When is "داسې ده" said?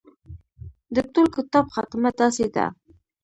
2.19-2.65